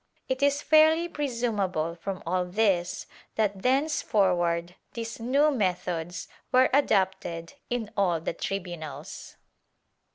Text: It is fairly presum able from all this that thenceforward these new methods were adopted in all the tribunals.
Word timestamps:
It 0.27 0.41
is 0.41 0.63
fairly 0.63 1.07
presum 1.07 1.63
able 1.63 1.93
from 1.93 2.23
all 2.25 2.43
this 2.43 3.05
that 3.35 3.61
thenceforward 3.61 4.73
these 4.93 5.19
new 5.19 5.51
methods 5.51 6.27
were 6.51 6.71
adopted 6.73 7.53
in 7.69 7.91
all 7.95 8.19
the 8.19 8.33
tribunals. 8.33 9.35